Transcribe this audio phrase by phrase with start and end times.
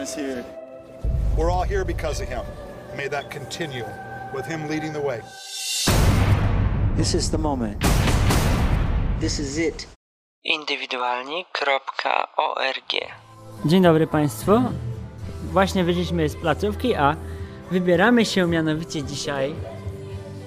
[0.00, 0.44] is here.
[1.36, 2.44] We're all here because of him.
[2.96, 3.84] May that continue
[4.34, 5.20] with him leading the way.
[6.96, 7.84] This is the moment.
[9.20, 9.86] This is it.
[10.44, 12.92] indywidualni.org
[13.64, 14.52] Dzień dobry Państwu.
[15.52, 17.16] Właśnie wyszliśmy z placówki, a
[17.70, 19.54] wybieramy się mianowicie dzisiaj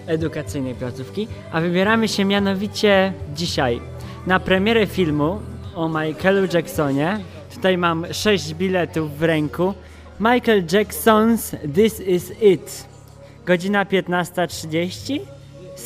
[0.07, 3.81] edukacyjnej placówki, a wybieramy się mianowicie dzisiaj
[4.27, 5.41] na premierę filmu
[5.75, 7.32] o Michaelu Jacksonie.
[7.63, 9.73] Tutaj mam 6 biletów w ręku.
[10.19, 12.87] Michael Jackson's This Is It.
[13.45, 15.19] Godzina 15.30.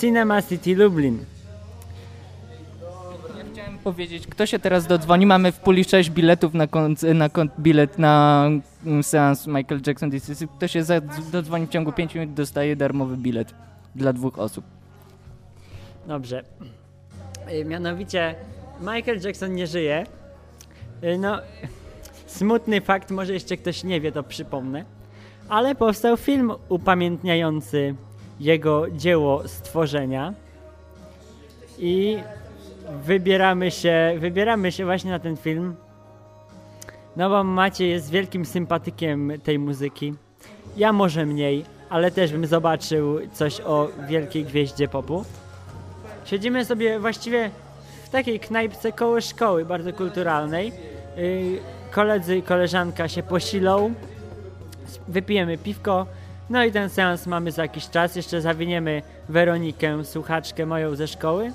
[0.02, 1.26] Cinema City Lublin.
[3.54, 5.26] Chciałem powiedzieć, kto się teraz dodzwoni?
[5.26, 8.46] Mamy w puli 6 biletów na, konc- na kon- bilet na
[8.86, 10.50] mm, seans Michael Jackson This Is It.
[10.58, 10.84] Kto się
[11.32, 13.54] dodzwoni w ciągu 5 minut dostaje darmowy bilet
[13.96, 14.66] dla dwóch osób.
[16.08, 16.44] Dobrze.
[17.52, 18.36] Y, Mianowicie
[18.82, 20.06] Michael Jackson nie żyje.
[21.04, 21.40] Y, No,
[22.26, 24.86] smutny fakt, może jeszcze ktoś nie wie, to przypomnę.
[25.50, 27.96] Ale powstał film upamiętniający
[28.40, 30.34] jego dzieło stworzenia.
[31.80, 32.18] I
[33.06, 35.76] wybieramy się, wybieramy się właśnie na ten film.
[37.16, 40.14] No bo Maciej jest wielkim sympatykiem tej muzyki.
[40.78, 45.26] Ja może mniej, ale też bym zobaczył coś o wielkiej gwieździe popu.
[46.26, 47.52] Siedzimy sobie właściwie
[48.06, 50.72] w takiej knajpce koło szkoły, bardzo kulturalnej.
[51.18, 51.60] Yy,
[51.92, 53.94] koledzy i koleżanka się posilą,
[55.08, 56.06] wypijemy piwko,
[56.50, 58.16] no i ten seans mamy za jakiś czas.
[58.16, 61.52] Jeszcze zawiniemy Weronikę, słuchaczkę moją ze szkoły.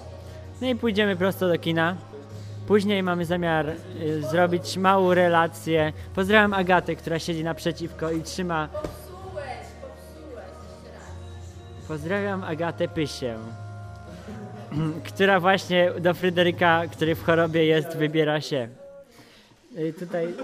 [0.60, 1.96] No i pójdziemy prosto do kina.
[2.66, 3.66] Później mamy zamiar
[4.00, 5.92] y, zrobić małą relację.
[6.14, 8.68] Pozdrawiam Agatę, która siedzi naprzeciwko i trzyma.
[11.88, 13.36] Pozdrawiam Agatę Pysię,
[15.08, 18.81] która właśnie do Fryderyka, który w chorobie jest, wybiera się.
[19.78, 20.34] Y, tutaj.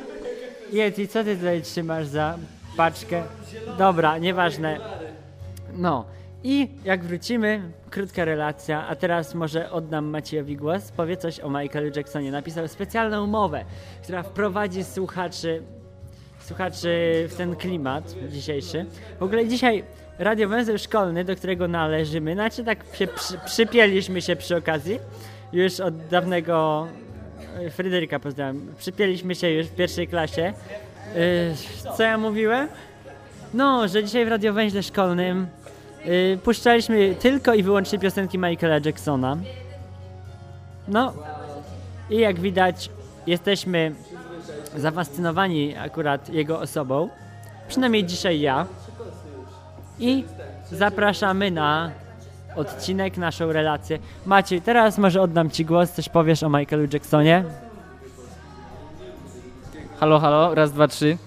[0.72, 2.38] Yeti, co ty tutaj trzymasz za
[2.76, 3.22] paczkę?
[3.78, 4.80] Dobra, nieważne.
[5.72, 6.04] No.
[6.44, 10.90] I jak wrócimy, krótka relacja, a teraz może oddam Maciejowi głos.
[10.90, 12.32] Powie coś o Michaelu Jacksonie.
[12.32, 13.64] Napisał specjalną umowę,
[14.02, 15.62] która wprowadzi słuchaczy,
[16.40, 16.88] słuchaczy
[17.30, 18.86] w ten klimat dzisiejszy.
[19.18, 19.84] W ogóle dzisiaj
[20.18, 24.98] radiowęzeł szkolny, do którego należymy, znaczy tak się przy, przypięliśmy się przy okazji,
[25.52, 26.88] już od dawnego
[27.70, 30.52] Fryderyka pozdrawiam, przypięliśmy się już w pierwszej klasie.
[31.14, 32.68] Yy, co ja mówiłem?
[33.54, 35.46] No, że dzisiaj w radiowęźle szkolnym
[36.04, 39.36] Yy, puszczaliśmy tylko i wyłącznie piosenki Michaela Jacksona.
[40.88, 41.12] No
[42.10, 42.90] i jak widać,
[43.26, 43.92] jesteśmy
[44.76, 47.08] zafascynowani akurat jego osobą.
[47.68, 48.66] Przynajmniej dzisiaj ja.
[49.98, 50.24] I
[50.72, 51.90] zapraszamy na
[52.58, 53.98] odcinek, naszą relację.
[54.26, 57.44] Maciej, teraz może oddam Ci głos, coś powiesz o Michaelu Jacksonie.
[60.00, 61.18] Halo, halo, raz, dwa, trzy.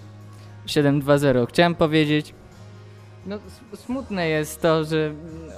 [0.65, 1.45] 720.
[1.45, 2.33] Chciałem powiedzieć.
[3.25, 3.37] No,
[3.75, 5.11] smutne jest to, że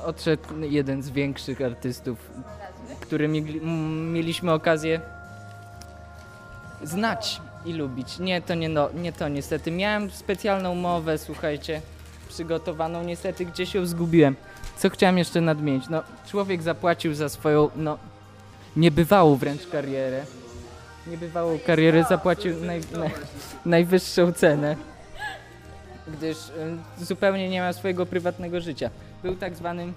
[0.05, 2.31] odszedł jeden z większych artystów,
[3.01, 5.01] który mieli, m- mieliśmy okazję
[6.83, 8.19] znać i lubić.
[8.19, 9.71] Nie, to nie, no, nie to niestety.
[9.71, 11.81] Miałem specjalną mowę, słuchajcie,
[12.29, 14.35] przygotowaną, niestety gdzieś ją zgubiłem.
[14.77, 15.89] Co chciałem jeszcze nadmienić?
[15.89, 17.97] No, człowiek zapłacił za swoją, no,
[18.75, 20.25] niebywałą wręcz karierę.
[21.07, 23.11] Niebywałą karierę zapłacił naj, naj,
[23.65, 24.75] najwyższą cenę
[26.07, 26.37] gdyż
[26.99, 28.89] y, zupełnie nie miał swojego prywatnego życia.
[29.23, 29.93] Był tak zwanym.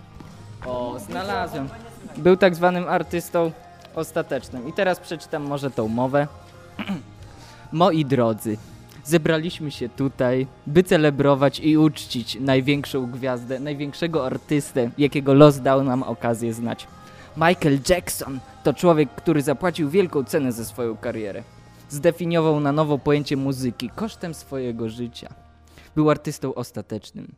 [0.67, 1.69] O, znalazłem.
[2.17, 3.53] Był tak zwanym artystą
[3.95, 4.69] ostatecznym.
[4.69, 6.27] I teraz przeczytam może tą mowę.
[7.73, 8.57] Moi drodzy,
[9.07, 16.03] zebraliśmy się tutaj, by celebrować i uczcić największą gwiazdę, największego artystę, jakiego los dał nam
[16.03, 16.87] okazję znać.
[17.37, 21.43] Michael Jackson to człowiek, który zapłacił wielką cenę za swoją karierę.
[21.89, 25.35] Zdefiniował na nowo pojęcie muzyki kosztem swojego życia.
[25.95, 27.33] Był artystą ostatecznym,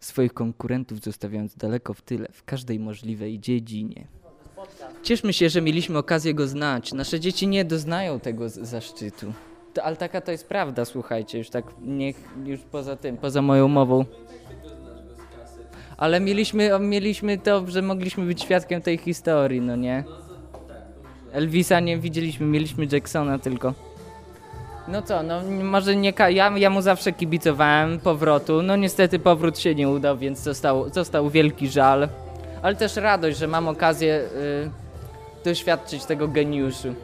[0.00, 4.06] swoich konkurentów zostawiając daleko w tyle w każdej możliwej dziedzinie.
[5.02, 6.92] Cieszmy się, że mieliśmy okazję go znać.
[6.92, 9.32] Nasze dzieci nie doznają tego zaszczytu.
[9.74, 13.68] To, ale taka to jest prawda, słuchajcie, już tak niech, już poza tym, poza moją
[13.68, 14.04] mową.
[15.96, 20.04] Ale mieliśmy, mieliśmy to, że mogliśmy być świadkiem tej historii, no nie?
[21.32, 23.74] Elvisa nie widzieliśmy, mieliśmy Jacksona tylko.
[24.88, 26.12] No co, no może nie.
[26.30, 28.62] Ja, ja mu zawsze kibicowałem powrotu.
[28.62, 32.08] No niestety powrót się nie udał, więc został, został wielki żal.
[32.62, 36.94] Ale też radość, że mam okazję y, doświadczyć tego geniuszu.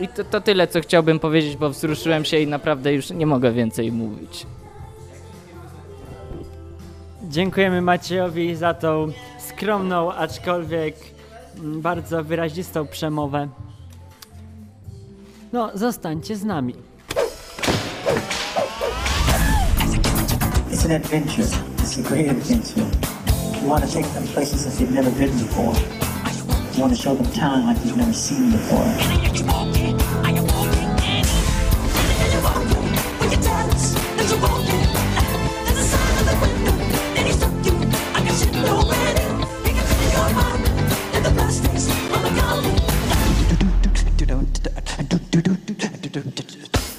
[0.00, 3.52] I to, to tyle, co chciałbym powiedzieć, bo wzruszyłem się i naprawdę już nie mogę
[3.52, 4.46] więcej mówić.
[7.22, 10.96] Dziękujemy Maciejowi za tą skromną, aczkolwiek
[11.58, 13.48] mm, bardzo wyrazistą przemowę.
[15.52, 16.74] No, zostańcie z nami.
[20.70, 21.46] It's an adventure.
[21.78, 22.86] It's a great adventure.
[23.62, 25.74] You want to take them places that they've never been before.
[26.74, 28.80] You want to show them town like they've never seen before.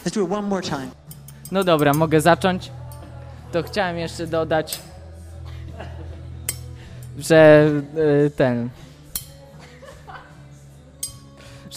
[0.06, 0.92] Let's do it one more time.
[1.51, 2.72] No dobra, mogę zacząć.
[3.51, 4.80] To chciałem jeszcze dodać,
[7.18, 7.69] że
[8.27, 8.69] y, ten.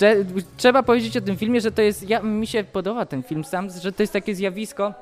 [0.01, 0.17] Że
[0.57, 2.09] trzeba powiedzieć o tym filmie, że to jest.
[2.09, 4.95] Ja, mi się podoba ten film sam, że to jest takie zjawisko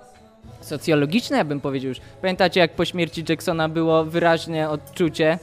[0.61, 1.99] socjologiczne, ja bym powiedział już.
[2.21, 5.39] Pamiętacie, jak po śmierci Jacksona było wyraźne odczucie,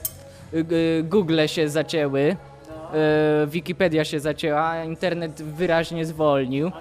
[0.54, 6.72] y, Google się zacięły, y, Wikipedia się zacięła, internet wyraźnie zwolnił.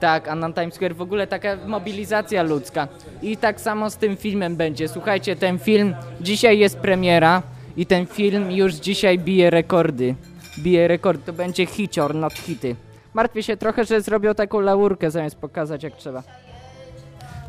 [0.00, 2.88] Tak, a na Times Square w ogóle taka mobilizacja ludzka.
[3.22, 4.88] I tak samo z tym filmem będzie.
[4.88, 7.42] Słuchajcie, ten film, dzisiaj jest premiera
[7.76, 10.14] i ten film już dzisiaj bije rekordy.
[10.58, 12.76] Bije rekordy, to będzie hicior, not hity.
[13.14, 16.22] Martwię się trochę, że zrobią taką laurkę zamiast pokazać jak trzeba.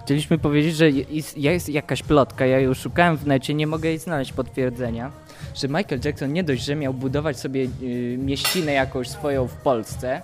[0.06, 4.00] Chcieliśmy powiedzieć, że jest, jest jakaś plotka, ja ją szukałem w necie, nie mogę jej
[4.00, 5.12] znaleźć potwierdzenia,
[5.56, 10.22] że Michael Jackson nie dość, że miał budować sobie y, mieścinę jakąś swoją w Polsce,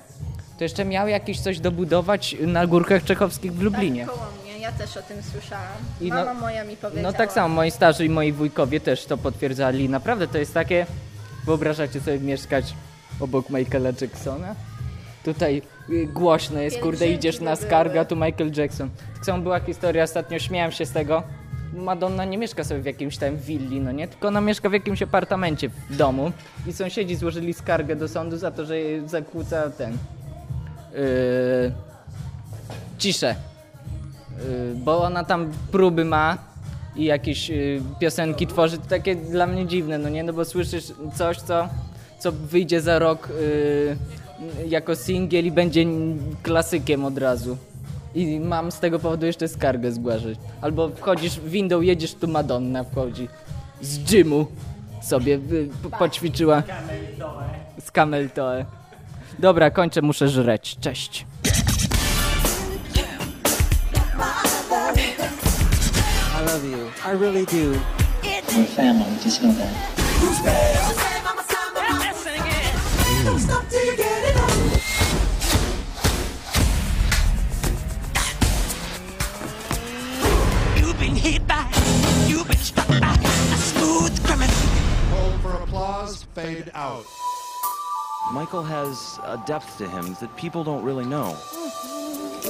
[0.58, 4.06] to jeszcze miał jakieś coś dobudować na górkach czechowskich w Lublinie.
[4.06, 5.68] Tak, koło mnie, ja też o tym słyszałam.
[6.02, 7.12] I no- Mama moja mi powiedziała.
[7.12, 9.90] No tak samo, moi starzy i moi wujkowie też to potwierdzali.
[9.90, 10.86] Naprawdę to jest takie,
[11.46, 12.74] wyobrażacie sobie mieszkać
[13.20, 14.56] obok Michaela Jacksona?
[15.24, 18.06] Tutaj y, głośne jest, kurde, Pielgrzymki idziesz na by skargę, a były.
[18.06, 18.90] tu Michael Jackson.
[19.16, 21.24] Tak samo była historia, ostatnio śmiałem się z tego.
[21.74, 24.08] Madonna nie mieszka sobie w jakimś tam willi, no nie?
[24.08, 26.32] Tylko ona mieszka w jakimś apartamencie w domu
[26.68, 29.92] i sąsiedzi złożyli skargę do sądu za to, że jej zakłóca ten...
[29.92, 31.72] Yy,
[32.98, 33.36] ciszę.
[34.42, 36.38] Y, bo ona tam próby ma
[36.96, 40.94] i jakieś y, piosenki tworzy, to takie dla mnie dziwne, no nie, no bo słyszysz
[41.16, 41.68] coś, co,
[42.20, 43.98] co wyjdzie za rok y,
[44.68, 45.86] jako singiel i będzie
[46.44, 47.58] klasykiem od razu.
[48.16, 50.38] I mam z tego powodu jeszcze skargę zgłaszać.
[50.62, 53.28] Albo wchodzisz w window, jedziesz tu Madonna wchodzi
[53.82, 54.48] z gymu
[55.02, 56.64] sobie y, po- poćwiczyła
[57.86, 58.66] z Camel Toe.
[59.40, 60.78] Dobra, kończę, muszę żreć.
[60.82, 61.26] Cześć.
[66.54, 66.92] Love you.
[67.04, 67.72] I really do.
[68.22, 69.18] We're family.
[69.24, 69.74] Just know that.
[80.78, 81.68] You've been hit by,
[82.28, 84.56] you've been struck by a smooth criminal.
[85.10, 87.06] Hold for applause, fade out.
[88.32, 91.36] Michael has a depth to him that people don't really know.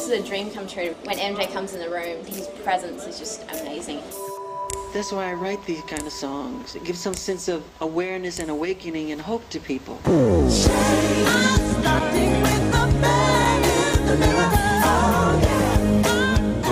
[0.04, 0.94] This is a dream come true.
[1.06, 4.02] When MJ comes in the room, his presence is just amazing.
[4.94, 6.76] That's why I write these kind of songs.
[6.76, 9.95] It gives some sense of awareness and awakening and hope to people.
[10.04, 10.12] The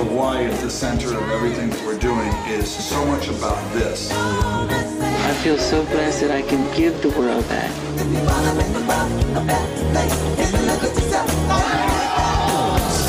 [0.09, 4.11] why at the center of everything that we're doing is so much about this.
[4.11, 7.45] I feel so blessed that I can give the world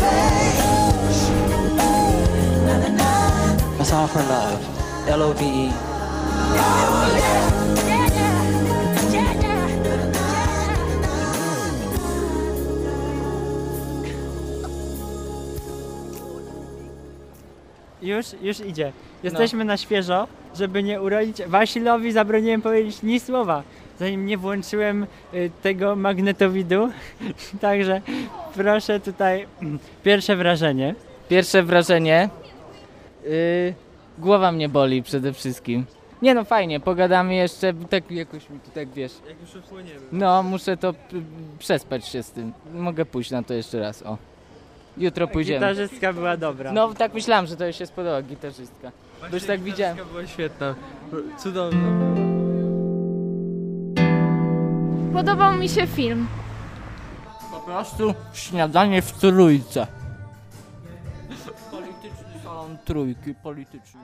[0.02, 0.42] that.
[3.78, 4.60] Let's offer love.
[5.08, 5.92] L O V E.
[18.02, 18.92] Już, już idzie.
[19.22, 21.42] Jesteśmy na świeżo, żeby nie urodzić.
[21.46, 23.62] Wasilowi zabroniłem powiedzieć ni słowa,
[23.98, 26.90] zanim nie włączyłem y, tego magnetowidu.
[27.60, 28.00] Także
[28.54, 30.94] proszę tutaj mm, pierwsze wrażenie.
[31.28, 32.28] Pierwsze wrażenie.
[33.24, 33.74] Yy,
[34.18, 35.84] głowa mnie boli przede wszystkim.
[36.22, 39.12] Nie no fajnie, pogadamy jeszcze, tak jakoś mi tu tak wiesz.
[39.28, 40.00] Jak już odpłyniemy.
[40.12, 40.98] No, muszę to p-
[41.58, 42.52] przespać się z tym.
[42.74, 44.16] Mogę pójść na to jeszcze raz, o.
[44.98, 45.58] Jutro pójdziemy.
[45.58, 46.72] Gitarzystka była dobra.
[46.72, 48.92] No tak myślałem, że to jej się spodoba, gitarzystka.
[49.30, 49.96] Bo już tak widziałem.
[50.12, 50.74] była świetna.
[51.38, 51.88] Cudowna.
[55.12, 56.26] Podobał mi się film.
[57.64, 59.86] Prostu śniadanie w trójce.
[61.70, 64.00] Polityczny salon trójki, polityczny.